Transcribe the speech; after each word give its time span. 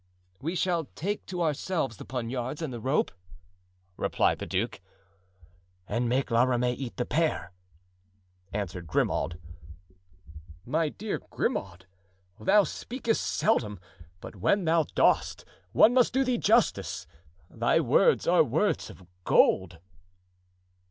"We 0.39 0.55
shall 0.55 0.85
take 0.95 1.27
to 1.27 1.43
ourselves 1.43 1.97
the 1.97 2.05
poniards 2.05 2.63
and 2.63 2.73
the 2.73 2.79
rope," 2.79 3.11
replied 3.97 4.39
the 4.39 4.47
duke. 4.47 4.81
"And 5.87 6.09
make 6.09 6.31
La 6.31 6.41
Ramee 6.41 6.73
eat 6.73 6.97
the 6.97 7.05
pear," 7.05 7.51
answered 8.51 8.87
Grimaud. 8.87 9.37
"My 10.65 10.89
dear 10.89 11.19
Grimaud, 11.29 11.85
thou 12.39 12.63
speakest 12.63 13.23
seldom, 13.23 13.79
but 14.21 14.35
when 14.35 14.65
thou 14.65 14.87
dost, 14.95 15.45
one 15.71 15.93
must 15.93 16.13
do 16.13 16.23
thee 16.23 16.39
justice—thy 16.39 17.79
words 17.81 18.25
are 18.25 18.43
words 18.43 18.89
of 18.89 19.05
gold." 19.23 19.77